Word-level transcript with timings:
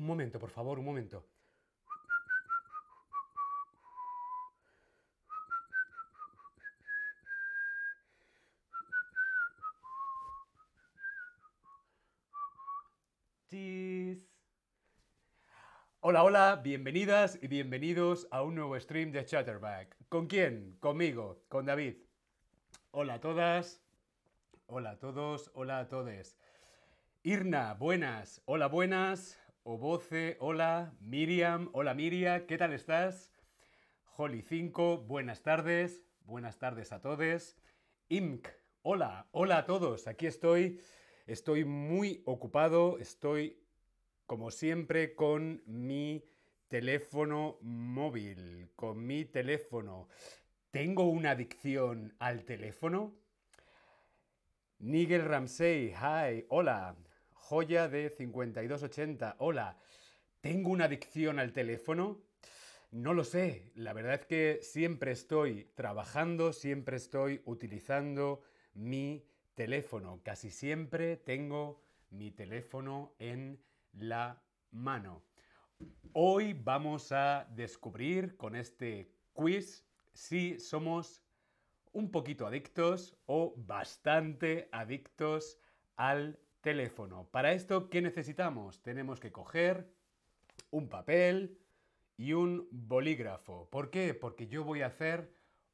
Un 0.00 0.06
momento, 0.06 0.38
por 0.38 0.48
favor, 0.48 0.78
un 0.78 0.86
momento. 0.86 1.26
Hola, 16.00 16.24
hola, 16.24 16.60
bienvenidas 16.64 17.38
y 17.42 17.48
bienvenidos 17.48 18.26
a 18.30 18.42
un 18.42 18.54
nuevo 18.54 18.80
stream 18.80 19.12
de 19.12 19.26
Chatterback. 19.26 19.98
¿Con 20.08 20.28
quién? 20.28 20.78
Conmigo, 20.80 21.42
con 21.50 21.66
David. 21.66 21.96
Hola 22.90 23.14
a 23.14 23.20
todas, 23.20 23.82
hola 24.66 24.92
a 24.92 24.98
todos, 24.98 25.50
hola 25.52 25.80
a 25.80 25.88
todes. 25.88 26.38
Irna, 27.22 27.74
buenas, 27.74 28.40
hola 28.46 28.66
buenas, 28.68 29.38
Oboce, 29.62 30.38
hola, 30.40 30.94
Miriam, 31.00 31.68
hola 31.74 31.92
Miria, 31.92 32.46
¿qué 32.46 32.56
tal 32.56 32.72
estás? 32.72 33.30
Holly 34.16 34.40
5, 34.40 35.02
buenas 35.02 35.42
tardes, 35.42 36.02
buenas 36.24 36.58
tardes 36.58 36.92
a 36.92 37.02
todos. 37.02 37.58
Imk, 38.08 38.48
hola, 38.80 39.28
hola 39.32 39.58
a 39.58 39.66
todos, 39.66 40.06
aquí 40.06 40.26
estoy, 40.26 40.80
estoy 41.26 41.66
muy 41.66 42.22
ocupado, 42.24 42.98
estoy 42.98 43.62
como 44.24 44.50
siempre 44.50 45.14
con 45.14 45.62
mi 45.66 46.24
teléfono 46.68 47.58
móvil, 47.60 48.70
con 48.76 49.06
mi 49.06 49.26
teléfono. 49.26 50.08
¿Tengo 50.70 51.04
una 51.04 51.32
adicción 51.32 52.14
al 52.18 52.44
teléfono? 52.46 53.14
Nigel 54.78 55.26
Ramsey, 55.26 55.92
hi, 55.92 56.46
hola. 56.48 56.96
Joya 57.50 57.88
de 57.88 58.10
5280, 58.10 59.34
hola. 59.40 59.76
¿Tengo 60.40 60.70
una 60.70 60.84
adicción 60.84 61.40
al 61.40 61.52
teléfono? 61.52 62.22
No 62.92 63.12
lo 63.12 63.24
sé. 63.24 63.72
La 63.74 63.92
verdad 63.92 64.14
es 64.14 64.26
que 64.26 64.60
siempre 64.62 65.10
estoy 65.10 65.64
trabajando, 65.74 66.52
siempre 66.52 66.96
estoy 66.96 67.42
utilizando 67.46 68.42
mi 68.74 69.26
teléfono. 69.56 70.20
Casi 70.22 70.52
siempre 70.52 71.16
tengo 71.16 71.82
mi 72.10 72.30
teléfono 72.30 73.16
en 73.18 73.60
la 73.94 74.40
mano. 74.70 75.24
Hoy 76.12 76.52
vamos 76.52 77.10
a 77.10 77.48
descubrir 77.50 78.36
con 78.36 78.54
este 78.54 79.10
quiz 79.32 79.84
si 80.12 80.60
somos 80.60 81.20
un 81.90 82.12
poquito 82.12 82.46
adictos 82.46 83.16
o 83.26 83.54
bastante 83.56 84.68
adictos 84.70 85.58
al 85.96 86.38
teléfono. 86.60 87.28
Para 87.30 87.52
esto, 87.52 87.88
¿qué 87.88 88.02
necesitamos? 88.02 88.82
Tenemos 88.82 89.20
que 89.20 89.32
coger 89.32 89.90
un 90.70 90.88
papel 90.88 91.58
y 92.16 92.32
un 92.32 92.68
bolígrafo. 92.70 93.68
¿Por 93.70 93.90
qué? 93.90 94.14
Porque 94.14 94.46
yo 94.46 94.64
voy 94.64 94.82
a 94.82 94.86
hacer 94.86 95.32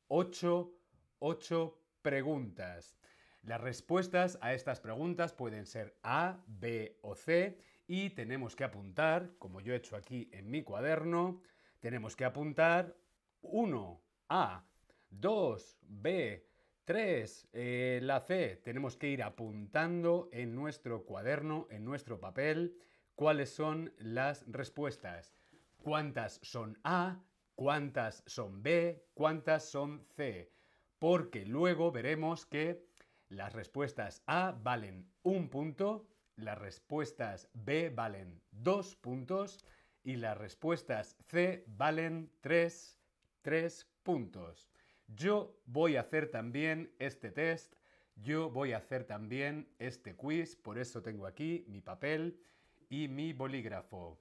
8, 0.08 0.72
8 1.18 1.78
preguntas. 2.02 2.96
Las 3.42 3.60
respuestas 3.60 4.38
a 4.40 4.54
estas 4.54 4.80
preguntas 4.80 5.32
pueden 5.32 5.66
ser 5.66 5.96
A, 6.02 6.42
B 6.46 6.98
o 7.02 7.14
C 7.14 7.58
y 7.86 8.10
tenemos 8.10 8.56
que 8.56 8.64
apuntar, 8.64 9.30
como 9.38 9.60
yo 9.60 9.72
he 9.72 9.76
hecho 9.76 9.96
aquí 9.96 10.28
en 10.32 10.50
mi 10.50 10.62
cuaderno, 10.62 11.40
tenemos 11.80 12.16
que 12.16 12.24
apuntar 12.24 12.96
1, 13.42 14.00
A, 14.28 14.64
2, 15.10 15.78
B, 15.82 16.46
3, 16.86 17.48
eh, 17.52 17.98
la 18.00 18.20
C. 18.20 18.60
Tenemos 18.62 18.96
que 18.96 19.08
ir 19.08 19.24
apuntando 19.24 20.28
en 20.32 20.54
nuestro 20.54 21.04
cuaderno, 21.04 21.66
en 21.68 21.84
nuestro 21.84 22.20
papel, 22.20 22.78
cuáles 23.16 23.50
son 23.50 23.92
las 23.98 24.44
respuestas. 24.46 25.34
¿Cuántas 25.82 26.38
son 26.42 26.78
A? 26.84 27.24
¿Cuántas 27.56 28.22
son 28.26 28.62
B? 28.62 29.04
¿Cuántas 29.14 29.64
son 29.64 30.06
C? 30.14 30.52
Porque 31.00 31.44
luego 31.44 31.90
veremos 31.90 32.46
que 32.46 32.86
las 33.28 33.52
respuestas 33.52 34.22
A 34.26 34.52
valen 34.52 35.10
un 35.24 35.48
punto, 35.48 36.06
las 36.36 36.56
respuestas 36.56 37.50
B 37.52 37.90
valen 37.90 38.40
dos 38.52 38.94
puntos 38.94 39.64
y 40.04 40.16
las 40.16 40.38
respuestas 40.38 41.16
C 41.26 41.64
valen 41.66 42.30
tres, 42.40 43.00
tres 43.42 43.88
puntos. 44.04 44.70
Yo 45.08 45.56
voy 45.66 45.96
a 45.96 46.00
hacer 46.00 46.30
también 46.30 46.92
este 46.98 47.30
test, 47.30 47.74
yo 48.16 48.50
voy 48.50 48.72
a 48.72 48.78
hacer 48.78 49.04
también 49.04 49.68
este 49.78 50.14
quiz, 50.16 50.56
por 50.56 50.78
eso 50.78 51.02
tengo 51.02 51.26
aquí 51.26 51.64
mi 51.68 51.80
papel 51.80 52.40
y 52.88 53.08
mi 53.08 53.32
bolígrafo. 53.32 54.18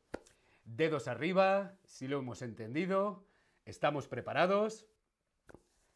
Dedos 0.65 1.07
arriba, 1.07 1.77
si 1.85 2.07
lo 2.07 2.19
hemos 2.19 2.41
entendido. 2.41 3.25
¿Estamos 3.65 4.07
preparados? 4.07 4.87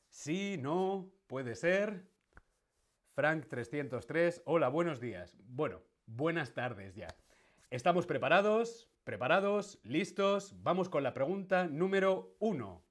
Sí, 0.09 0.57
no, 0.59 1.11
puede 1.27 1.55
ser. 1.55 2.07
Frank 3.13 3.47
303, 3.47 4.43
hola, 4.45 4.69
buenos 4.69 4.99
días. 4.99 5.37
Bueno, 5.47 5.81
buenas 6.05 6.53
tardes 6.53 6.95
ya. 6.95 7.07
¿Estamos 7.69 8.05
preparados? 8.05 8.89
¿Preparados? 9.03 9.79
¿Listos? 9.83 10.55
Vamos 10.63 10.89
con 10.89 11.03
la 11.03 11.13
pregunta 11.13 11.67
número 11.67 12.35
uno. 12.39 12.83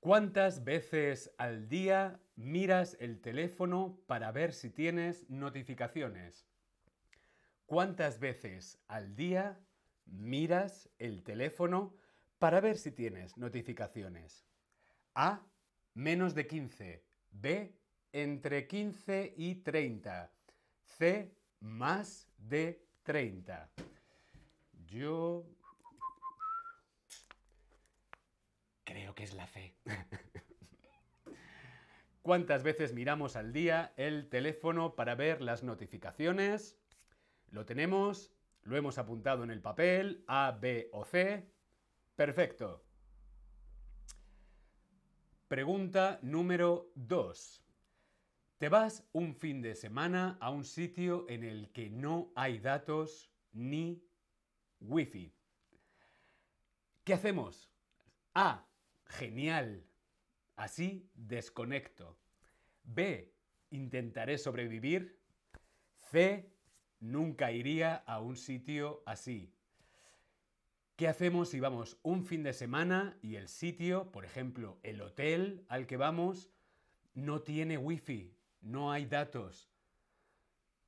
¿Cuántas 0.00 0.64
veces 0.64 1.30
al 1.36 1.68
día 1.68 2.18
miras 2.34 2.96
el 3.00 3.20
teléfono 3.20 4.00
para 4.06 4.32
ver 4.32 4.54
si 4.54 4.70
tienes 4.70 5.28
notificaciones? 5.28 6.48
¿Cuántas 7.66 8.18
veces 8.18 8.78
al 8.88 9.14
día 9.14 9.60
miras 10.06 10.88
el 10.98 11.22
teléfono 11.22 11.94
para 12.38 12.62
ver 12.62 12.78
si 12.78 12.92
tienes 12.92 13.36
notificaciones? 13.36 14.46
A. 15.14 15.44
Menos 15.92 16.34
de 16.34 16.46
15. 16.46 17.04
B. 17.32 17.76
Entre 18.12 18.66
15 18.66 19.34
y 19.36 19.56
30. 19.56 20.32
C. 20.82 21.36
Más 21.60 22.26
de 22.38 22.86
30. 23.02 23.70
Yo 24.86 25.46
es 29.22 29.34
la 29.34 29.46
C. 29.46 29.74
¿Cuántas 32.22 32.62
veces 32.62 32.92
miramos 32.92 33.36
al 33.36 33.52
día 33.52 33.92
el 33.96 34.28
teléfono 34.28 34.94
para 34.94 35.14
ver 35.14 35.40
las 35.40 35.62
notificaciones? 35.62 36.78
Lo 37.50 37.64
tenemos, 37.64 38.32
lo 38.62 38.76
hemos 38.76 38.98
apuntado 38.98 39.42
en 39.42 39.50
el 39.50 39.60
papel, 39.60 40.24
A, 40.26 40.56
B 40.60 40.90
o 40.92 41.04
C. 41.04 41.50
Perfecto. 42.16 42.84
Pregunta 45.48 46.18
número 46.22 46.92
2. 46.94 47.64
Te 48.58 48.68
vas 48.68 49.08
un 49.12 49.34
fin 49.34 49.62
de 49.62 49.74
semana 49.74 50.36
a 50.40 50.50
un 50.50 50.64
sitio 50.64 51.26
en 51.28 51.42
el 51.42 51.72
que 51.72 51.90
no 51.90 52.30
hay 52.36 52.58
datos 52.58 53.32
ni 53.52 54.04
wifi. 54.80 55.34
¿Qué 57.04 57.14
hacemos? 57.14 57.70
A. 58.34 58.69
Genial. 59.10 59.84
Así 60.56 61.10
desconecto. 61.14 62.18
B. 62.84 63.34
Intentaré 63.70 64.38
sobrevivir. 64.38 65.20
C. 66.10 66.52
Nunca 67.00 67.50
iría 67.50 67.96
a 67.96 68.20
un 68.20 68.36
sitio 68.36 69.02
así. 69.06 69.54
¿Qué 70.96 71.08
hacemos 71.08 71.48
si 71.48 71.60
vamos 71.60 71.98
un 72.02 72.24
fin 72.24 72.42
de 72.42 72.52
semana 72.52 73.16
y 73.22 73.36
el 73.36 73.48
sitio, 73.48 74.12
por 74.12 74.26
ejemplo, 74.26 74.78
el 74.82 75.00
hotel 75.00 75.64
al 75.68 75.86
que 75.86 75.96
vamos, 75.96 76.50
no 77.14 77.40
tiene 77.40 77.78
wifi, 77.78 78.36
no 78.60 78.92
hay 78.92 79.06
datos? 79.06 79.72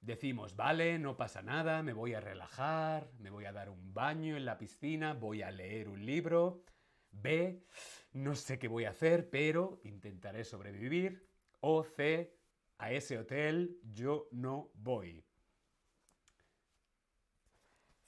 Decimos, 0.03 0.55
vale, 0.55 0.99
no 0.99 1.17
pasa 1.17 1.41
nada, 1.41 1.83
me 1.83 1.95
voy 1.95 2.13
a 2.13 2.21
relajar, 2.21 3.11
me 3.21 3.31
voy 3.31 3.47
a 3.47 3.53
dar 3.53 3.71
un 3.71 3.95
baño 3.95 4.37
en 4.37 4.45
la 4.45 4.59
piscina, 4.59 5.15
voy 5.15 5.41
a 5.41 5.51
leer 5.51 5.89
un 5.89 6.05
libro. 6.05 6.63
B, 7.11 7.65
no 8.13 8.35
sé 8.35 8.59
qué 8.59 8.69
voy 8.69 8.85
a 8.85 8.91
hacer, 8.91 9.31
pero 9.31 9.81
intentaré 9.85 10.45
sobrevivir. 10.45 11.27
O 11.61 11.85
C, 11.85 12.35
a 12.79 12.93
ese 12.93 13.19
hotel 13.19 13.79
yo 13.93 14.29
no 14.33 14.71
voy. 14.75 15.25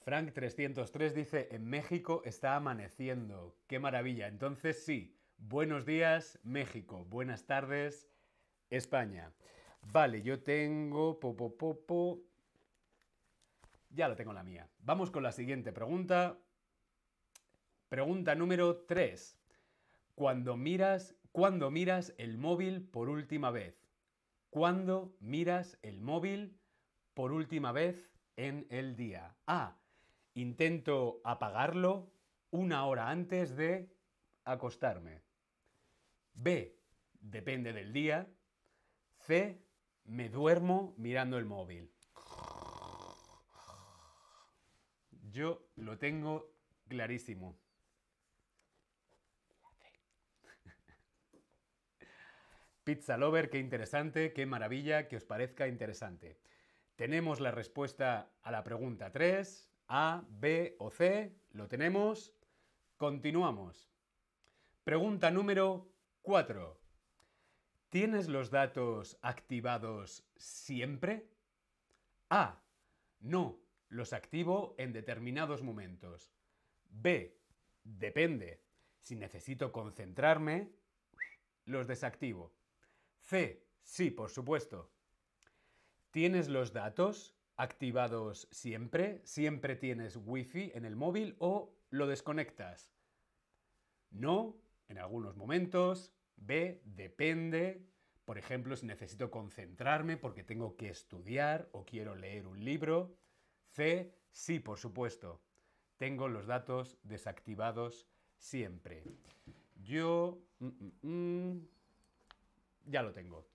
Frank 0.05 0.33
303 0.35 1.15
dice, 1.15 1.49
en 1.51 1.65
México 1.65 2.23
está 2.25 2.57
amaneciendo. 2.57 3.57
Qué 3.67 3.79
maravilla. 3.79 4.29
Entonces 4.29 4.85
sí, 4.85 5.17
buenos 5.39 5.87
días 5.87 6.39
México, 6.43 7.07
buenas 7.07 7.47
tardes 7.47 8.11
España. 8.69 9.33
Vale, 9.81 10.23
yo 10.23 10.43
tengo... 10.43 11.19
Po, 11.21 12.21
Ya 13.91 14.09
lo 14.09 14.17
tengo 14.17 14.33
la 14.33 14.43
mía. 14.43 14.69
Vamos 14.81 15.11
con 15.11 15.23
la 15.23 15.33
siguiente 15.33 15.73
pregunta. 15.73 16.39
Pregunta 17.89 18.35
número 18.35 18.85
3. 18.85 19.39
Cuando 20.15 20.57
miras, 20.57 21.17
¿cuándo 21.33 21.71
miras 21.73 22.15
el 22.19 22.39
móvil 22.39 22.83
por 22.83 23.09
última 23.09 23.51
vez? 23.51 23.85
¿Cuándo 24.49 25.17
miras 25.19 25.77
el 25.83 26.01
móvil 26.01 26.57
por 27.15 27.33
última 27.33 27.73
vez 27.73 28.13
en 28.37 28.67
el 28.71 28.95
día? 28.95 29.35
A. 29.47 29.77
intento 30.35 31.21
apagarlo 31.25 32.13
una 32.51 32.87
hora 32.87 33.11
antes 33.11 33.57
de 33.57 33.93
acostarme. 34.45 35.23
B, 36.35 36.79
depende 37.21 37.73
del 37.73 37.93
día. 37.93 38.29
C, 39.19 39.61
me 40.05 40.29
duermo 40.29 40.95
mirando 40.97 41.39
el 41.39 41.45
móvil. 41.45 41.91
Yo 45.33 45.67
lo 45.75 45.99
tengo 45.99 46.53
clarísimo. 46.87 47.64
Pizza 52.85 53.17
Lover, 53.17 53.49
qué 53.49 53.59
interesante, 53.59 54.35
qué 54.35 54.45
maravilla, 54.45 55.09
que 55.09 55.17
os 55.17 55.25
parezca 55.25 55.69
interesante. 55.69 56.39
Tenemos 56.97 57.41
la 57.41 57.51
respuesta 57.51 58.31
a 58.43 58.51
la 58.51 58.63
pregunta 58.63 59.11
3, 59.11 59.73
A, 59.89 60.23
B 60.29 60.77
o 60.79 60.91
C, 60.91 61.35
lo 61.53 61.67
tenemos. 61.67 62.35
Continuamos. 62.99 63.91
Pregunta 64.85 65.31
número 65.31 65.91
4. 66.21 66.79
¿Tienes 67.89 68.29
los 68.29 68.51
datos 68.51 69.19
activados 69.23 70.29
siempre? 70.37 71.31
A. 72.29 72.63
No, 73.21 73.61
los 73.89 74.13
activo 74.13 74.75
en 74.77 74.93
determinados 74.93 75.63
momentos. 75.63 76.35
B. 76.91 77.41
Depende. 77.83 78.63
Si 78.99 79.17
necesito 79.17 79.73
concentrarme, 79.73 80.71
los 81.65 81.87
desactivo. 81.87 82.53
C. 83.25 83.67
Sí, 83.83 84.11
por 84.11 84.31
supuesto. 84.31 84.91
¿Tienes 86.11 86.49
los 86.49 86.73
datos 86.73 87.35
activados 87.57 88.49
siempre? 88.51 89.23
¿Siempre 89.25 89.77
tienes 89.77 90.17
wifi 90.17 90.73
en 90.75 90.85
el 90.85 90.95
móvil 90.95 91.35
o 91.39 91.75
lo 91.91 92.07
desconectas? 92.07 92.93
No, 94.11 94.61
en 94.89 94.99
algunos 94.99 95.37
momentos. 95.37 96.13
B, 96.37 96.83
depende. 96.85 97.87
Por 98.27 98.39
ejemplo, 98.39 98.77
si 98.77 98.87
necesito 98.87 99.31
concentrarme 99.31 100.17
porque 100.17 100.45
tengo 100.45 100.77
que 100.77 100.91
estudiar 100.91 101.69
o 101.73 101.85
quiero 101.85 102.15
leer 102.15 102.47
un 102.47 102.63
libro. 102.63 103.17
C, 103.71 104.15
sí, 104.31 104.61
por 104.61 104.79
supuesto. 104.79 105.43
Tengo 105.97 106.29
los 106.29 106.47
datos 106.47 106.99
desactivados 107.03 108.07
siempre. 108.37 109.05
Yo... 109.75 110.43
Mm, 110.59 110.67
mm, 110.67 111.09
mm, 111.09 111.74
ya 112.87 113.03
lo 113.03 113.13
tengo. 113.13 113.49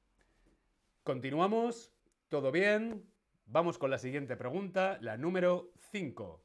Continuamos. 1.03 1.93
¿Todo 2.29 2.51
bien? 2.51 3.09
Vamos 3.45 3.79
con 3.79 3.89
la 3.89 3.97
siguiente 3.97 4.35
pregunta, 4.37 4.99
la 5.01 5.17
número 5.17 5.71
5. 5.91 6.43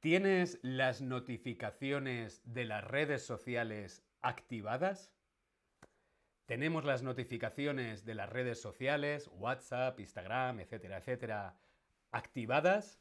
¿Tienes 0.00 0.58
las 0.62 1.00
notificaciones 1.00 2.42
de 2.44 2.64
las 2.64 2.82
redes 2.82 3.24
sociales 3.24 4.04
activadas? 4.20 5.12
¿Tenemos 6.46 6.84
las 6.84 7.02
notificaciones 7.02 8.04
de 8.04 8.14
las 8.14 8.28
redes 8.30 8.60
sociales, 8.60 9.30
WhatsApp, 9.34 10.00
Instagram, 10.00 10.60
etcétera, 10.60 10.98
etcétera, 10.98 11.58
activadas? 12.10 13.00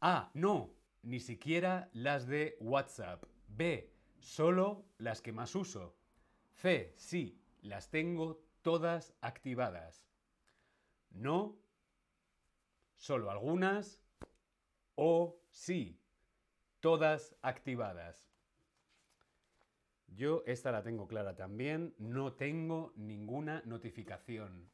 A. 0.00 0.30
No, 0.32 0.72
ni 1.02 1.20
siquiera 1.20 1.90
las 1.92 2.26
de 2.26 2.56
WhatsApp. 2.60 3.24
B. 3.48 3.92
Solo 4.18 4.86
las 4.96 5.20
que 5.20 5.32
más 5.32 5.54
uso. 5.54 5.99
C. 6.60 6.92
Sí, 6.94 7.40
las 7.62 7.88
tengo 7.88 8.38
todas 8.60 9.14
activadas. 9.22 10.06
No, 11.10 11.56
solo 12.96 13.30
algunas. 13.30 14.02
O 14.94 15.40
sí, 15.48 15.98
todas 16.80 17.34
activadas. 17.40 18.30
Yo 20.08 20.42
esta 20.46 20.70
la 20.70 20.82
tengo 20.82 21.08
clara 21.08 21.34
también. 21.34 21.94
No 21.96 22.34
tengo 22.34 22.92
ninguna 22.94 23.62
notificación. 23.64 24.70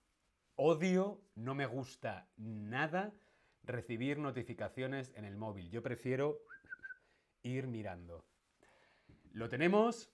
Odio, 0.56 1.20
no 1.36 1.54
me 1.54 1.66
gusta 1.66 2.28
nada 2.36 3.14
recibir 3.62 4.18
notificaciones 4.18 5.12
en 5.14 5.24
el 5.24 5.36
móvil. 5.36 5.70
Yo 5.70 5.84
prefiero 5.84 6.40
ir 7.44 7.68
mirando. 7.68 8.24
¿Lo 9.32 9.48
tenemos? 9.48 10.10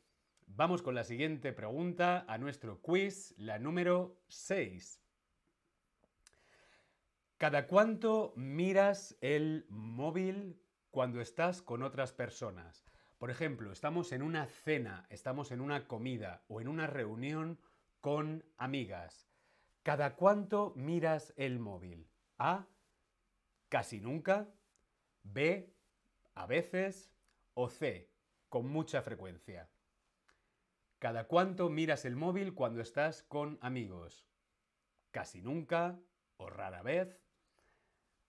Vamos 0.47 0.83
con 0.83 0.95
la 0.95 1.05
siguiente 1.05 1.53
pregunta 1.53 2.25
a 2.29 2.39
nuestro 2.39 2.81
quiz, 2.81 3.35
la 3.39 3.59
número 3.59 4.21
6. 4.29 5.01
¿Cada 7.39 7.67
cuánto 7.67 8.33
miras 8.37 9.17
el 9.21 9.67
móvil 9.69 10.63
cuando 10.93 11.23
estás 11.23 11.63
con 11.63 11.83
otras 11.83 12.13
personas. 12.13 12.85
Por 13.19 13.31
ejemplo, 13.31 13.73
estamos 13.73 14.13
en 14.13 14.23
una 14.23 14.47
cena, 14.47 15.07
estamos 15.09 15.51
en 15.51 15.61
una 15.61 15.89
comida 15.89 16.45
o 16.49 16.61
en 16.61 16.69
una 16.69 16.87
reunión 16.87 17.59
con 18.01 18.45
amigas. 18.59 19.27
¿Cada 19.83 20.17
cuánto 20.17 20.75
miras 20.77 21.33
el 21.37 21.59
móvil? 21.59 22.09
A. 22.39 22.67
Casi 23.71 24.01
nunca. 24.01 24.49
B. 25.23 25.75
A 26.35 26.47
veces. 26.47 27.11
O 27.55 27.71
C. 27.71 28.11
Con 28.51 28.69
mucha 28.69 29.01
frecuencia. 29.01 29.71
¿Cada 31.03 31.27
cuánto 31.27 31.69
miras 31.69 32.05
el 32.05 32.15
móvil 32.15 32.55
cuando 32.55 32.81
estás 32.81 33.25
con 33.25 33.59
amigos? 33.61 34.25
Casi 35.11 35.43
nunca 35.43 36.01
o 36.37 36.49
rara 36.49 36.81
vez. 36.81 37.21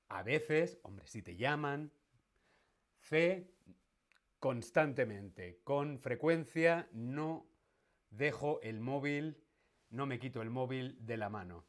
A 0.07 0.23
veces, 0.23 0.79
hombre, 0.81 1.05
si 1.05 1.21
te 1.21 1.35
llaman, 1.35 1.93
C, 2.97 3.53
constantemente, 4.39 5.61
con 5.63 5.99
frecuencia, 5.99 6.89
no 6.93 7.45
dejo 8.09 8.59
el 8.63 8.79
móvil, 8.79 9.37
no 9.91 10.07
me 10.07 10.17
quito 10.17 10.41
el 10.41 10.49
móvil 10.49 10.97
de 11.05 11.17
la 11.17 11.29
mano. 11.29 11.67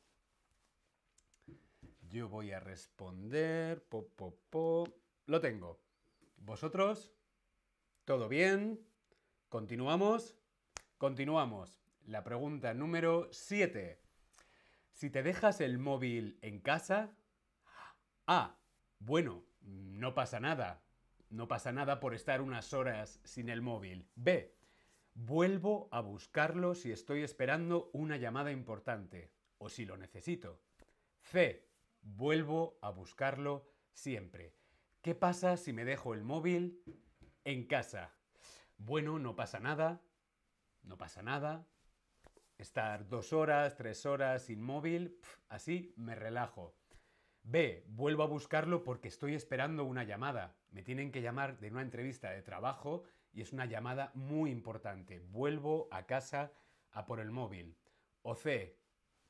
Yo 2.08 2.30
voy 2.30 2.52
a 2.52 2.60
responder, 2.60 3.84
po, 3.90 4.08
po, 4.48 4.88
lo 5.26 5.38
tengo. 5.42 5.82
¿Vosotros? 6.38 7.12
¿Todo 8.06 8.26
bien? 8.26 8.80
¿Continuamos? 9.50 10.38
Continuamos. 11.04 11.82
La 12.06 12.24
pregunta 12.24 12.72
número 12.72 13.28
7. 13.30 14.00
Si 14.90 15.10
te 15.10 15.22
dejas 15.22 15.60
el 15.60 15.76
móvil 15.76 16.38
en 16.40 16.60
casa... 16.60 17.14
Ah, 18.26 18.56
bueno, 19.00 19.44
no 19.60 20.14
pasa 20.14 20.40
nada. 20.40 20.82
No 21.28 21.46
pasa 21.46 21.72
nada 21.72 22.00
por 22.00 22.14
estar 22.14 22.40
unas 22.40 22.72
horas 22.72 23.20
sin 23.22 23.50
el 23.50 23.60
móvil. 23.60 24.08
B. 24.14 24.56
Vuelvo 25.12 25.90
a 25.92 26.00
buscarlo 26.00 26.74
si 26.74 26.90
estoy 26.90 27.22
esperando 27.22 27.90
una 27.92 28.16
llamada 28.16 28.50
importante 28.50 29.30
o 29.58 29.68
si 29.68 29.84
lo 29.84 29.98
necesito. 29.98 30.62
C. 31.20 31.68
Vuelvo 32.00 32.78
a 32.80 32.88
buscarlo 32.88 33.68
siempre. 33.92 34.54
¿Qué 35.02 35.14
pasa 35.14 35.58
si 35.58 35.74
me 35.74 35.84
dejo 35.84 36.14
el 36.14 36.24
móvil 36.24 36.82
en 37.44 37.66
casa? 37.66 38.14
Bueno, 38.78 39.18
no 39.18 39.36
pasa 39.36 39.60
nada. 39.60 40.00
No 40.84 40.96
pasa 40.96 41.22
nada. 41.22 41.66
Estar 42.56 43.08
dos 43.08 43.32
horas, 43.32 43.76
tres 43.76 44.06
horas 44.06 44.44
sin 44.44 44.62
móvil, 44.62 45.18
así 45.48 45.92
me 45.96 46.14
relajo. 46.14 46.76
B, 47.42 47.84
vuelvo 47.88 48.22
a 48.22 48.26
buscarlo 48.28 48.84
porque 48.84 49.08
estoy 49.08 49.34
esperando 49.34 49.84
una 49.84 50.04
llamada. 50.04 50.56
Me 50.70 50.82
tienen 50.82 51.10
que 51.10 51.20
llamar 51.20 51.58
de 51.58 51.70
una 51.70 51.82
entrevista 51.82 52.30
de 52.30 52.42
trabajo 52.42 53.04
y 53.32 53.42
es 53.42 53.52
una 53.52 53.66
llamada 53.66 54.12
muy 54.14 54.50
importante. 54.50 55.20
Vuelvo 55.20 55.88
a 55.90 56.06
casa 56.06 56.52
a 56.92 57.04
por 57.04 57.20
el 57.20 57.30
móvil. 57.30 57.76
O 58.22 58.34
C, 58.34 58.78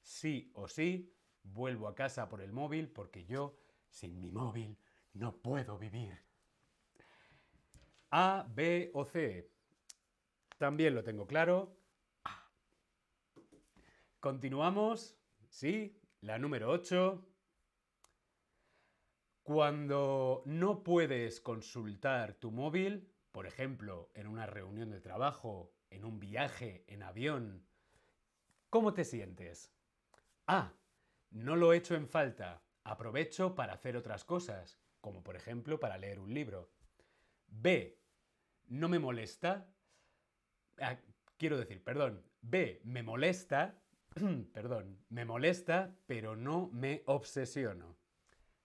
sí 0.02 0.52
o 0.54 0.68
sí, 0.68 1.12
vuelvo 1.42 1.88
a 1.88 1.94
casa 1.94 2.28
por 2.28 2.40
el 2.40 2.52
móvil 2.52 2.88
porque 2.88 3.24
yo, 3.24 3.56
sin 3.88 4.20
mi 4.20 4.30
móvil, 4.30 4.78
no 5.14 5.36
puedo 5.36 5.78
vivir. 5.78 6.22
A, 8.10 8.46
B 8.48 8.90
o 8.94 9.04
C. 9.04 9.50
También 10.58 10.94
lo 10.94 11.02
tengo 11.02 11.26
claro. 11.26 11.76
Continuamos. 14.20 15.18
Sí, 15.48 16.00
la 16.20 16.38
número 16.38 16.70
8. 16.70 17.26
Cuando 19.42 20.42
no 20.46 20.82
puedes 20.82 21.40
consultar 21.40 22.34
tu 22.34 22.50
móvil, 22.50 23.12
por 23.30 23.46
ejemplo, 23.46 24.10
en 24.14 24.26
una 24.26 24.46
reunión 24.46 24.90
de 24.90 25.00
trabajo, 25.00 25.74
en 25.90 26.04
un 26.04 26.18
viaje, 26.18 26.84
en 26.86 27.02
avión, 27.02 27.66
¿cómo 28.70 28.94
te 28.94 29.04
sientes? 29.04 29.74
A. 30.46 30.72
No 31.30 31.56
lo 31.56 31.72
echo 31.74 31.94
en 31.94 32.08
falta. 32.08 32.62
Aprovecho 32.84 33.54
para 33.54 33.74
hacer 33.74 33.96
otras 33.96 34.24
cosas, 34.24 34.80
como 35.00 35.22
por 35.22 35.36
ejemplo 35.36 35.78
para 35.78 35.98
leer 35.98 36.20
un 36.20 36.32
libro. 36.32 36.70
B. 37.46 38.00
No 38.68 38.88
me 38.88 38.98
molesta. 38.98 39.73
Ah, 40.80 40.96
quiero 41.36 41.58
decir, 41.58 41.82
perdón. 41.82 42.22
B. 42.42 42.80
Me 42.84 43.02
molesta. 43.02 43.80
perdón. 44.52 44.98
Me 45.08 45.24
molesta, 45.24 45.94
pero 46.06 46.36
no 46.36 46.68
me 46.72 47.02
obsesiono. 47.06 47.96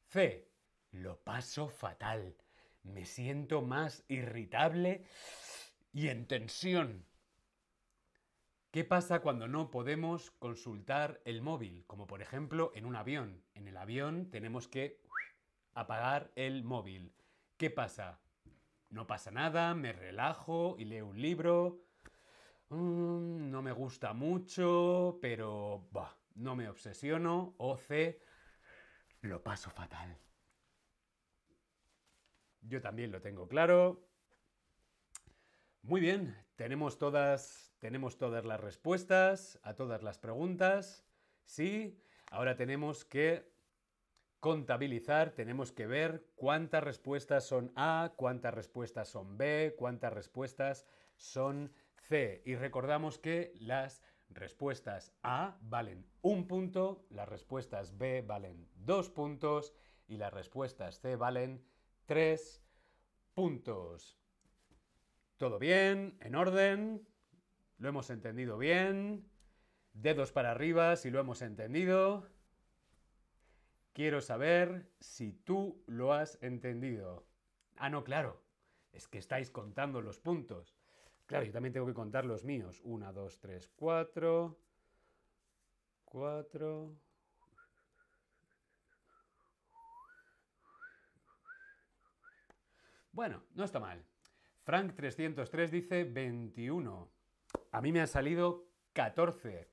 C 0.07 0.49
lo 0.91 1.19
paso 1.19 1.69
fatal. 1.69 2.35
Me 2.83 3.05
siento 3.05 3.61
más 3.61 4.03
irritable 4.07 5.03
y 5.93 6.07
en 6.07 6.25
tensión. 6.27 7.05
¿Qué 8.71 8.83
pasa 8.83 9.21
cuando 9.21 9.47
no 9.47 9.71
podemos 9.71 10.31
consultar 10.31 11.21
el 11.25 11.41
móvil? 11.41 11.85
Como 11.87 12.07
por 12.07 12.21
ejemplo 12.21 12.71
en 12.75 12.85
un 12.85 12.95
avión. 12.95 13.43
En 13.55 13.67
el 13.67 13.77
avión 13.77 14.29
tenemos 14.29 14.67
que 14.67 15.01
apagar 15.73 16.31
el 16.35 16.63
móvil. 16.63 17.13
¿Qué 17.57 17.69
pasa? 17.69 18.19
No 18.89 19.07
pasa 19.07 19.31
nada, 19.31 19.73
me 19.75 19.91
relajo 19.91 20.75
y 20.77 20.85
leo 20.85 21.07
un 21.07 21.21
libro. 21.21 21.81
Mm, 22.69 23.49
no 23.49 23.61
me 23.61 23.71
gusta 23.71 24.13
mucho, 24.13 25.17
pero 25.21 25.87
no 26.35 26.55
me 26.55 26.69
obsesiono. 26.69 27.55
O 27.57 27.77
C, 27.77 28.21
lo 29.21 29.41
paso 29.41 29.69
fatal. 29.69 30.17
Yo 32.61 32.81
también 32.81 33.11
lo 33.11 33.21
tengo 33.21 33.47
claro. 33.47 34.05
Muy 35.81 36.01
bien, 36.01 36.35
tenemos 36.55 36.97
todas, 36.97 37.73
tenemos 37.79 38.17
todas 38.17 38.45
las 38.45 38.59
respuestas 38.59 39.59
a 39.63 39.73
todas 39.73 40.03
las 40.03 40.19
preguntas. 40.19 41.05
Sí, 41.45 41.97
ahora 42.29 42.55
tenemos 42.55 43.05
que 43.05 43.49
contabilizar, 44.39 45.31
tenemos 45.31 45.71
que 45.71 45.87
ver 45.87 46.25
cuántas 46.35 46.83
respuestas 46.83 47.45
son 47.45 47.71
A, 47.75 48.13
cuántas 48.15 48.53
respuestas 48.53 49.09
son 49.09 49.37
B, 49.37 49.75
cuántas 49.77 50.13
respuestas 50.13 50.85
son 51.15 51.73
C. 52.09 52.41
Y 52.45 52.55
recordamos 52.55 53.19
que 53.19 53.53
las 53.59 54.03
respuestas 54.29 55.13
A 55.23 55.57
valen 55.61 56.05
un 56.21 56.47
punto, 56.47 57.05
las 57.09 57.29
respuestas 57.29 57.97
B 57.97 58.23
valen 58.23 58.67
dos 58.75 59.09
puntos 59.09 59.73
y 60.07 60.17
las 60.17 60.33
respuestas 60.33 60.99
C 60.99 61.15
valen 61.15 61.63
tres 62.05 62.63
puntos. 63.35 64.17
¿Todo 65.37 65.59
bien? 65.59 66.17
¿En 66.19 66.35
orden? 66.35 67.07
¿Lo 67.77 67.89
hemos 67.89 68.09
entendido 68.09 68.57
bien? 68.57 69.29
Dedos 69.93 70.31
para 70.31 70.51
arriba 70.51 70.95
si 70.95 71.11
lo 71.11 71.19
hemos 71.19 71.41
entendido. 71.41 72.27
Quiero 73.93 74.21
saber 74.21 74.91
si 74.99 75.31
tú 75.31 75.83
lo 75.87 76.13
has 76.13 76.41
entendido. 76.41 77.25
Ah, 77.77 77.89
no, 77.89 78.03
claro. 78.03 78.43
Es 78.91 79.07
que 79.07 79.19
estáis 79.19 79.51
contando 79.51 80.01
los 80.01 80.19
puntos. 80.19 80.75
Claro, 81.29 81.45
yo 81.45 81.51
también 81.51 81.71
tengo 81.71 81.85
que 81.85 81.93
contar 81.93 82.25
los 82.25 82.43
míos. 82.43 82.81
Una, 82.83 83.11
dos, 83.11 83.39
tres, 83.39 83.69
cuatro. 83.75 84.57
Cuatro. 86.03 86.95
Bueno, 93.11 93.43
no 93.53 93.63
está 93.63 93.79
mal. 93.79 94.03
Frank303 94.65 95.69
dice 95.69 96.03
21. 96.03 97.11
A 97.73 97.81
mí 97.81 97.91
me 97.91 98.01
ha 98.01 98.07
salido 98.07 98.67
14. 98.93 99.69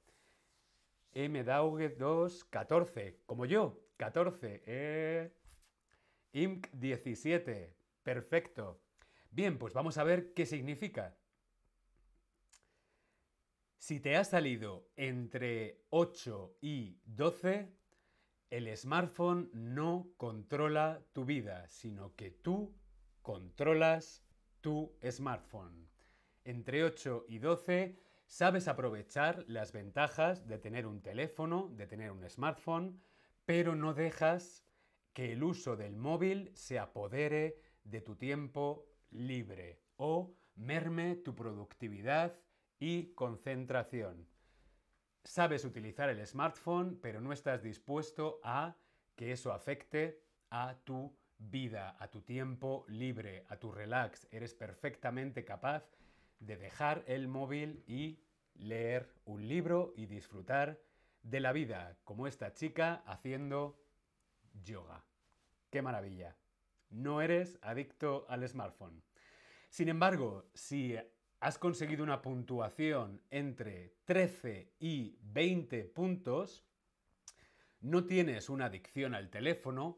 M. 1.14 1.42
Dauge 1.42 1.88
2, 1.88 2.44
14. 2.44 3.22
Como 3.25 3.46
yo, 3.46 3.80
14. 3.96 4.62
Eh. 4.66 5.32
Imc 6.32 6.68
17. 6.72 7.75
Perfecto. 8.02 8.82
Bien, 9.30 9.56
pues 9.56 9.72
vamos 9.72 9.96
a 9.96 10.04
ver 10.04 10.34
qué 10.34 10.44
significa. 10.44 11.16
Si 13.87 14.00
te 14.00 14.16
ha 14.16 14.25
salido 14.25 14.90
entre 14.97 15.85
8 15.90 16.57
y 16.61 16.99
12, 17.05 17.73
el 18.50 18.76
smartphone 18.76 19.49
no 19.52 20.11
controla 20.16 21.05
tu 21.12 21.25
vida, 21.25 21.69
sino 21.69 22.12
que 22.16 22.33
tú 22.33 22.75
controlas 23.23 24.25
tu 24.61 24.93
smartphone. 25.09 25.88
Entre 26.43 26.83
8 26.83 27.26
y 27.28 27.38
12, 27.38 27.97
sabes 28.26 28.66
aprovechar 28.66 29.45
las 29.47 29.71
ventajas 29.71 30.49
de 30.49 30.59
tener 30.59 30.85
un 30.85 31.00
teléfono, 31.00 31.69
de 31.69 31.87
tener 31.87 32.11
un 32.11 32.28
smartphone, 32.28 33.00
pero 33.45 33.76
no 33.76 33.95
dejas 33.95 34.64
que 35.12 35.31
el 35.31 35.45
uso 35.45 35.76
del 35.76 35.95
móvil 35.95 36.50
se 36.55 36.81
apodere 36.81 37.61
de 37.85 38.00
tu 38.00 38.16
tiempo 38.16 38.85
libre 39.11 39.81
o 39.95 40.35
merme 40.57 41.14
tu 41.14 41.37
productividad 41.37 42.37
y 42.78 43.14
concentración. 43.14 44.26
Sabes 45.25 45.64
utilizar 45.64 46.09
el 46.09 46.25
smartphone, 46.26 46.99
pero 47.00 47.21
no 47.21 47.33
estás 47.33 47.62
dispuesto 47.62 48.40
a 48.45 48.76
que 49.16 49.33
eso 49.33 49.52
afecte 49.52 50.23
a 50.50 50.76
tu 50.85 51.16
vida, 51.38 51.97
a 51.99 52.09
tu 52.09 52.23
tiempo 52.23 52.85
libre, 52.88 53.45
a 53.49 53.56
tu 53.56 53.73
relax. 53.73 54.28
Eres 54.30 54.54
perfectamente 54.54 55.45
capaz 55.45 55.90
de 56.38 56.56
dejar 56.56 57.02
el 57.06 57.28
móvil 57.28 57.83
y 57.87 58.21
leer 58.54 59.12
un 59.25 59.49
libro 59.49 59.92
y 59.97 60.06
disfrutar 60.06 60.80
de 61.23 61.40
la 61.40 61.52
vida, 61.52 61.97
como 62.04 62.26
esta 62.26 62.52
chica 62.52 63.02
haciendo 63.06 63.78
yoga. 64.62 65.04
¡Qué 65.71 65.83
maravilla! 65.83 66.37
No 66.90 67.21
eres 67.21 67.59
adicto 67.62 68.26
al 68.28 68.49
smartphone. 68.49 69.02
Sin 69.68 69.88
embargo, 69.88 70.49
si 70.54 70.97
has 71.47 71.59
conseguido 71.59 72.03
una 72.03 72.23
puntuación 72.23 73.23
entre 73.31 73.95
13 74.05 74.73
y 74.81 75.17
20 75.23 75.85
puntos, 75.85 76.65
no 77.83 78.05
tienes 78.05 78.49
una 78.49 78.65
adicción 78.65 79.15
al 79.15 79.31
teléfono, 79.31 79.97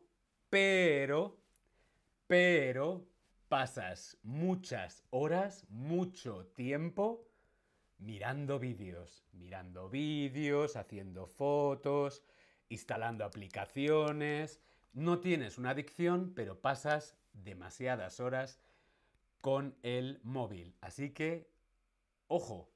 pero, 0.51 1.41
pero 2.27 3.09
pasas 3.49 4.19
muchas 4.23 5.03
horas, 5.09 5.65
mucho 5.71 6.45
tiempo 6.49 7.27
mirando 7.97 8.59
vídeos, 8.59 9.25
mirando 9.33 9.89
vídeos, 9.89 10.77
haciendo 10.77 11.27
fotos, 11.27 12.23
instalando 12.69 13.25
aplicaciones. 13.25 14.61
No 14.93 15.19
tienes 15.21 15.57
una 15.57 15.71
adicción, 15.71 16.35
pero 16.37 16.61
pasas 16.61 17.17
demasiadas 17.33 18.21
horas 18.21 18.61
con 19.41 19.77
el 19.83 20.21
móvil. 20.23 20.77
Así 20.81 21.11
que, 21.11 21.51
ojo. 22.27 22.71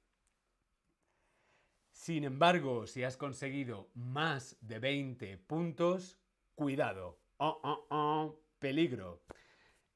Sin 1.90 2.24
embargo, 2.24 2.86
si 2.86 3.04
has 3.04 3.16
conseguido 3.16 3.90
más 3.94 4.56
de 4.60 4.78
20 4.78 5.38
puntos, 5.38 6.18
cuidado. 6.54 7.20
Oh, 7.36 7.60
oh, 7.62 7.86
oh, 7.90 8.40
peligro. 8.58 9.22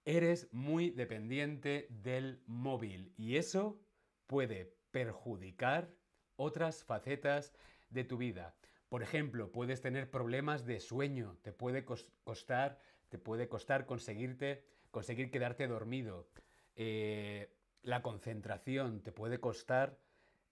Eres 0.05 0.49
muy 0.53 0.91
dependiente 0.91 1.89
del 1.91 2.43
móvil 2.47 3.13
y 3.17 3.37
eso 3.37 3.81
puede 4.27 4.77
perjudicar 4.93 5.91
otras 6.37 6.85
facetas 6.85 7.53
de 7.91 8.05
tu 8.05 8.17
vida. 8.17 8.55
Por 8.89 9.03
ejemplo, 9.03 9.51
puedes 9.51 9.81
tener 9.81 10.11
problemas 10.11 10.65
de 10.65 10.81
sueño, 10.81 11.37
te 11.43 11.53
puede 11.53 11.85
costar, 11.85 12.79
te 13.09 13.19
puede 13.19 13.49
costar 13.49 13.85
conseguirte, 13.85 14.65
conseguir 14.91 15.31
quedarte 15.31 15.67
dormido, 15.67 16.29
eh, 16.77 17.53
la 17.83 18.03
concentración, 18.03 19.03
te 19.03 19.13
puede 19.13 19.41
costar 19.41 19.99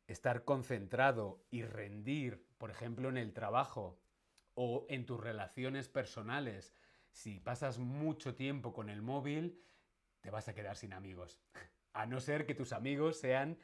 estar 0.07 0.45
concentrado 0.45 1.45
y 1.51 1.63
rendir, 1.65 2.47
por 2.59 2.71
ejemplo, 2.71 3.09
en 3.09 3.17
el 3.17 3.33
trabajo 3.33 3.99
o 4.55 4.87
en 4.89 5.07
tus 5.07 5.21
relaciones 5.21 5.89
personales. 5.89 6.75
Si 7.11 7.41
pasas 7.41 7.79
mucho 7.79 8.35
tiempo 8.35 8.73
con 8.73 8.89
el 8.89 9.03
móvil, 9.03 9.63
te 10.21 10.31
vas 10.31 10.49
a 10.49 10.55
quedar 10.55 10.77
sin 10.77 10.93
amigos. 10.93 11.41
A 11.93 12.07
no 12.07 12.21
ser 12.21 12.45
que 12.45 12.57
tus 12.57 12.73
amigos 12.73 13.21
sean 13.21 13.57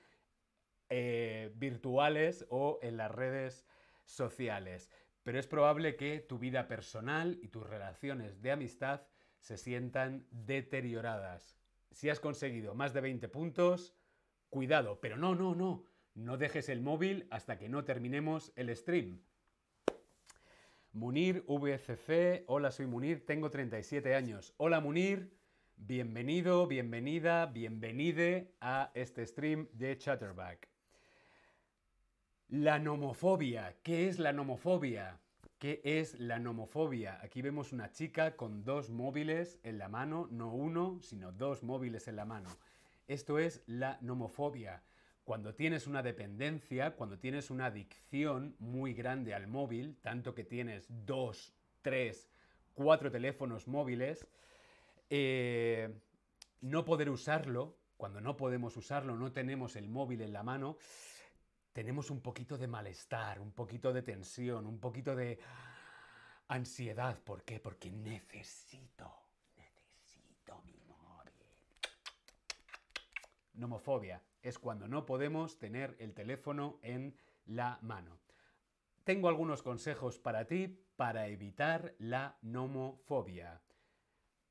eh, 0.89 1.53
virtuales 1.57 2.47
o 2.49 2.79
en 2.81 2.97
las 2.97 3.11
redes 3.11 3.67
sociales. 4.05 4.89
Pero 5.25 5.39
es 5.39 5.49
probable 5.49 5.97
que 5.97 6.21
tu 6.21 6.39
vida 6.39 6.69
personal 6.69 7.39
y 7.43 7.49
tus 7.49 7.69
relaciones 7.69 8.41
de 8.41 8.53
amistad 8.53 9.03
se 9.41 9.57
sientan 9.57 10.27
deterioradas 10.31 11.60
si 11.91 12.09
has 12.09 12.21
conseguido 12.21 12.75
más 12.75 12.93
de 12.93 13.01
20 13.01 13.29
puntos, 13.29 13.95
cuidado, 14.49 15.01
pero 15.01 15.17
no, 15.17 15.35
no, 15.35 15.55
no, 15.55 15.85
no 16.15 16.37
dejes 16.37 16.69
el 16.69 16.81
móvil 16.81 17.27
hasta 17.31 17.59
que 17.59 17.69
no 17.69 17.85
terminemos 17.85 18.53
el 18.57 18.75
stream. 18.75 19.21
Munir 20.93 21.45
VCC, 21.47 22.45
hola, 22.47 22.73
soy 22.73 22.87
Munir, 22.87 23.25
tengo 23.25 23.51
37 23.51 24.15
años. 24.15 24.55
Hola 24.57 24.81
Munir, 24.81 25.33
bienvenido, 25.77 26.67
bienvenida, 26.67 27.47
bienvenide 27.47 28.55
a 28.61 28.91
este 28.95 29.25
stream 29.25 29.69
de 29.73 29.97
Chatterback. 29.97 30.69
La 32.49 32.81
nomofobia, 32.81 33.77
¿qué 33.85 34.09
es 34.09 34.19
la 34.19 34.33
nomofobia? 34.33 35.21
¿Qué 35.61 35.83
es 35.85 36.19
la 36.19 36.39
nomofobia? 36.39 37.21
Aquí 37.23 37.43
vemos 37.43 37.75
una 37.75 37.93
chica 37.93 38.35
con 38.35 38.65
dos 38.65 38.89
móviles 38.89 39.59
en 39.63 39.77
la 39.77 39.91
mano, 39.91 40.27
no 40.31 40.55
uno, 40.55 40.99
sino 41.03 41.33
dos 41.33 41.63
móviles 41.63 42.09
en 42.09 42.17
la 42.17 42.25
mano. 42.25 42.49
Esto 43.09 43.39
es 43.39 43.63
la 43.67 43.99
nomofobia. 44.01 44.83
Cuando 45.23 45.55
tienes 45.55 45.87
una 45.87 46.03
dependencia, 46.03 46.97
cuando 46.97 47.19
tienes 47.19 47.51
una 47.51 47.67
adicción 47.67 48.57
muy 48.59 48.95
grande 48.95 49.35
al 49.35 49.49
móvil, 49.49 49.99
tanto 50.01 50.35
que 50.35 50.45
tienes 50.45 50.87
dos, 50.89 51.53
tres, 51.83 52.31
cuatro 52.73 53.11
teléfonos 53.11 53.69
móviles, 53.69 54.27
eh, 55.11 55.95
no 56.63 56.87
poder 56.87 57.11
usarlo, 57.11 57.77
cuando 57.99 58.23
no 58.23 58.39
podemos 58.39 58.79
usarlo, 58.79 59.15
no 59.15 59.31
tenemos 59.31 59.77
el 59.77 59.91
móvil 59.91 60.23
en 60.23 60.33
la 60.33 60.43
mano, 60.43 60.79
tenemos 61.73 62.11
un 62.11 62.21
poquito 62.21 62.59
de 62.59 62.67
malestar, 62.67 63.41
un 63.41 63.53
poquito 63.53 63.93
de 63.93 64.03
tensión, 64.03 64.67
un 64.67 64.79
poquito 64.79 65.15
de 65.15 65.39
ansiedad. 66.49 67.19
¿Por 67.23 67.45
qué? 67.45 67.61
Porque 67.61 67.91
necesito, 67.91 69.13
necesito 69.57 70.61
mi 70.65 70.77
móvil. 70.89 71.33
Nomofobia 73.55 74.23
es 74.43 74.59
cuando 74.59 74.89
no 74.89 75.07
podemos 75.07 75.59
tener 75.59 75.97
el 75.99 76.15
teléfono 76.15 76.79
en 76.83 77.17
la 77.47 77.79
mano. 77.83 78.19
Tengo 79.05 79.29
algunos 79.29 79.63
consejos 79.63 80.19
para 80.19 80.47
ti 80.47 80.85
para 80.97 81.29
evitar 81.29 81.95
la 81.99 82.37
nomofobia. 82.43 83.63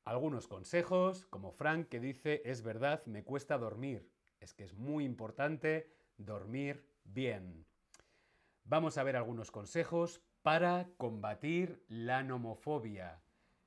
Algunos 0.05 0.47
consejos, 0.47 1.27
como 1.27 1.51
Frank 1.51 1.87
que 1.89 1.99
dice, 1.99 2.41
es 2.45 2.63
verdad, 2.63 3.05
me 3.05 3.23
cuesta 3.23 3.57
dormir. 3.57 4.09
Es 4.39 4.53
que 4.53 4.63
es 4.63 4.73
muy 4.73 5.05
importante 5.05 5.91
dormir 6.17 6.88
bien. 7.13 7.65
Vamos 8.63 8.97
a 8.97 9.03
ver 9.03 9.15
algunos 9.15 9.51
consejos 9.51 10.21
para 10.41 10.89
combatir 10.97 11.83
la 11.87 12.23
nomofobia. 12.23 13.21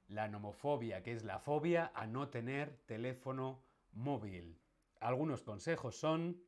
La 0.08 0.28
nomofobia, 0.28 1.02
que 1.02 1.12
es 1.12 1.24
la 1.24 1.38
fobia 1.38 1.90
a 1.94 2.06
no 2.06 2.28
tener 2.28 2.76
teléfono 2.86 3.62
móvil. 3.92 4.58
Algunos 5.00 5.42
consejos 5.42 5.96
son 5.96 6.42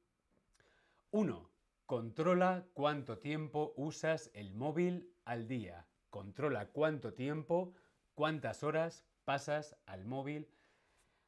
1. 1.10 1.50
Controla 1.86 2.66
cuánto 2.74 3.18
tiempo 3.18 3.74
usas 3.76 4.30
el 4.34 4.54
móvil 4.54 5.12
al 5.24 5.48
día. 5.48 5.86
Controla 6.10 6.68
cuánto 6.68 7.14
tiempo, 7.14 7.74
cuántas 8.14 8.62
horas 8.62 9.04
pasas 9.24 9.76
al 9.86 10.04
móvil 10.04 10.48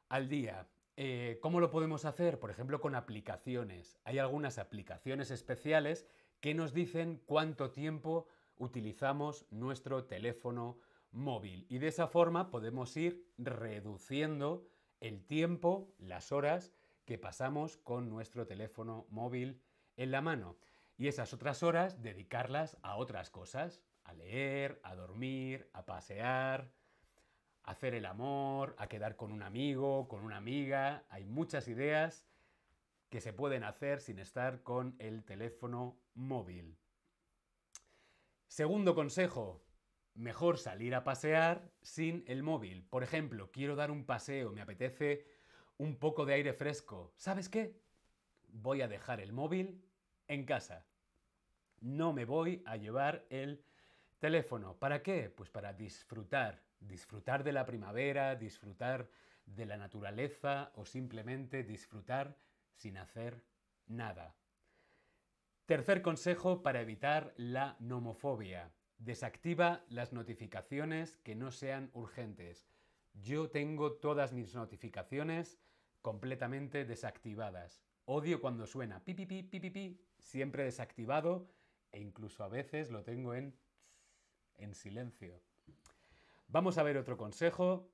al 0.09 0.29
día. 0.29 0.69
Eh, 0.97 1.39
¿Cómo 1.43 1.61
lo 1.61 1.71
podemos 1.71 2.07
hacer? 2.07 2.39
Por 2.39 2.51
ejemplo, 2.51 2.81
con 2.81 2.95
aplicaciones. 2.95 3.99
Hay 4.05 4.19
algunas 4.19 4.57
aplicaciones 4.57 5.31
especiales 5.31 6.07
que 6.41 6.55
nos 6.55 6.73
dicen 6.73 7.23
cuánto 7.27 7.71
tiempo 7.71 8.27
utilizamos 8.57 9.47
nuestro 9.51 10.05
teléfono 10.05 10.79
móvil. 11.11 11.67
Y 11.69 11.79
de 11.79 11.89
esa 11.89 12.07
forma 12.09 12.51
podemos 12.51 12.97
ir 12.97 13.27
reduciendo 13.37 14.67
el 15.01 15.23
tiempo, 15.27 15.93
las 15.99 16.33
horas 16.33 16.73
que 17.05 17.19
pasamos 17.19 17.77
con 17.77 18.09
nuestro 18.09 18.47
teléfono 18.47 19.07
móvil 19.11 19.61
en 19.97 20.11
la 20.11 20.23
mano. 20.23 20.57
Y 20.97 21.09
esas 21.09 21.35
otras 21.35 21.63
horas 21.63 22.01
dedicarlas 22.01 22.79
a 22.83 22.97
otras 22.97 23.29
cosas, 23.29 23.83
a 24.05 24.15
leer, 24.15 24.81
a 24.83 24.95
dormir, 24.95 25.69
a 25.75 25.85
pasear, 25.85 26.71
hacer 27.67 27.95
el 27.95 28.07
amor, 28.07 28.75
a 28.79 28.89
quedar 28.89 29.17
con 29.17 29.33
un 29.33 29.43
amigo, 29.43 30.09
con 30.09 30.23
una 30.23 30.37
amiga. 30.37 31.05
Hay 31.11 31.25
muchas 31.25 31.69
ideas 31.69 32.25
que 33.11 33.21
se 33.21 33.33
pueden 33.33 33.65
hacer 33.65 34.01
sin 34.01 34.19
estar 34.19 34.63
con 34.63 34.97
el 34.99 35.25
teléfono 35.25 35.99
móvil. 36.15 36.79
Segundo 38.47 38.95
consejo, 38.95 39.65
mejor 40.15 40.59
salir 40.59 40.95
a 40.95 41.05
pasear 41.05 41.71
sin 41.83 42.25
el 42.27 42.43
móvil. 42.43 42.85
Por 42.85 43.03
ejemplo, 43.03 43.51
quiero 43.51 43.77
dar 43.77 43.91
un 43.91 44.05
paseo, 44.07 44.53
me 44.53 44.63
apetece 44.63 45.27
un 45.77 45.97
poco 45.97 46.25
de 46.25 46.35
aire 46.35 46.53
fresco. 46.55 47.13
¿Sabes 47.17 47.49
qué? 47.49 47.79
Voy 48.49 48.81
a 48.81 48.89
dejar 48.89 49.21
el 49.21 49.33
móvil 49.33 49.85
en 50.29 50.45
casa. 50.45 50.87
No 51.81 52.13
me 52.13 52.25
voy 52.25 52.63
a 52.65 52.77
llevar 52.77 53.27
el 53.29 53.63
teléfono. 54.19 54.79
¿Para 54.79 55.03
qué? 55.03 55.31
Pues 55.31 55.51
para 55.51 55.73
disfrutar. 55.73 56.66
Disfrutar 56.81 57.45
de 57.45 57.53
la 57.53 57.67
primavera, 57.67 58.37
disfrutar 58.37 59.09
de 59.47 59.67
la 59.67 59.77
naturaleza 59.77 60.73
o 60.75 60.85
simplemente 60.85 61.63
disfrutar 61.63 62.37
sin 62.75 62.99
hacer 62.99 63.43
nada. 63.87 64.35
Tercer 65.67 66.03
consejo 66.03 66.63
para 66.63 66.81
evitar 66.81 67.33
la 67.37 67.77
nomofobia. 67.81 68.73
Desactiva 68.99 69.85
las 69.89 70.13
notificaciones 70.13 71.17
que 71.19 71.35
no 71.35 71.51
sean 71.51 71.91
urgentes. 71.93 72.69
Yo 73.15 73.51
tengo 73.51 73.93
todas 73.93 74.33
mis 74.33 74.55
notificaciones 74.55 75.59
completamente 76.03 76.85
desactivadas. 76.85 77.83
Odio 78.05 78.41
cuando 78.41 78.67
suena 78.67 79.03
pi, 79.05 79.15
pi, 79.15 80.01
siempre 80.19 80.65
desactivado 80.65 81.51
e 81.91 82.01
incluso 82.01 82.45
a 82.45 82.49
veces 82.49 82.91
lo 82.91 83.03
tengo 83.03 83.35
en, 83.35 83.59
en 84.59 84.75
silencio. 84.75 85.43
Vamos 86.49 86.79
a 86.79 86.83
ver 86.85 86.97
otro 86.97 87.17
consejo. 87.17 87.91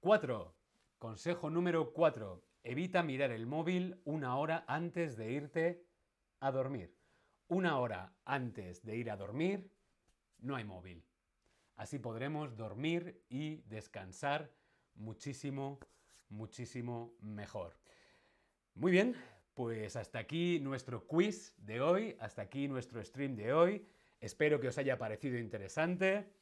4. 0.00 0.54
Consejo 0.98 1.48
número 1.50 1.92
4. 1.92 2.44
Evita 2.62 3.02
mirar 3.02 3.30
el 3.30 3.46
móvil 3.46 4.00
una 4.04 4.36
hora 4.36 4.64
antes 4.68 5.16
de 5.16 5.32
irte 5.32 5.86
a 6.40 6.50
dormir. 6.50 6.94
Una 7.48 7.78
hora 7.78 8.14
antes 8.24 8.84
de 8.84 8.96
ir 8.96 9.10
a 9.10 9.16
dormir 9.16 9.72
no 10.38 10.56
hay 10.56 10.64
móvil. 10.64 11.04
Así 11.76 11.98
podremos 11.98 12.56
dormir 12.56 13.24
y 13.30 13.62
descansar 13.62 14.52
muchísimo, 14.94 15.80
muchísimo 16.28 17.16
mejor. 17.20 17.78
Muy 18.74 18.92
bien, 18.92 19.16
pues 19.54 19.96
hasta 19.96 20.18
aquí 20.18 20.60
nuestro 20.60 21.06
quiz 21.06 21.54
de 21.56 21.80
hoy, 21.80 22.16
hasta 22.20 22.42
aquí 22.42 22.68
nuestro 22.68 23.02
stream 23.02 23.36
de 23.36 23.52
hoy. 23.52 23.88
Espero 24.20 24.60
que 24.60 24.68
os 24.68 24.78
haya 24.78 24.98
parecido 24.98 25.38
interesante. 25.38 26.37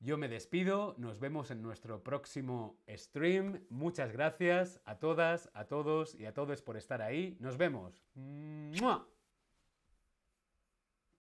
Yo 0.00 0.16
me 0.16 0.28
despido, 0.28 0.94
nos 0.96 1.18
vemos 1.18 1.50
en 1.50 1.60
nuestro 1.60 2.04
próximo 2.04 2.78
stream. 2.88 3.64
Muchas 3.68 4.12
gracias 4.12 4.80
a 4.84 4.98
todas, 5.00 5.50
a 5.54 5.64
todos 5.64 6.14
y 6.14 6.26
a 6.26 6.34
todos 6.34 6.62
por 6.62 6.76
estar 6.76 7.02
ahí. 7.02 7.36
Nos 7.40 7.56
vemos. 7.56 8.04